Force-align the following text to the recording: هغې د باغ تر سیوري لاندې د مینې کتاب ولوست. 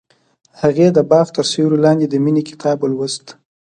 هغې 0.61 0.87
د 0.93 0.99
باغ 1.11 1.27
تر 1.37 1.45
سیوري 1.51 1.77
لاندې 1.85 2.05
د 2.09 2.15
مینې 2.23 2.43
کتاب 2.49 2.77
ولوست. 2.81 3.25